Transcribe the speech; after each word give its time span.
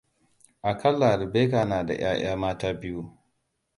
A 0.61 0.77
ƙalla 0.77 1.15
Rabecca 1.17 1.65
na 1.65 1.83
da 1.85 1.93
ƴaƴa 1.93 2.35
mata 2.37 2.73
biyu. 2.73 3.17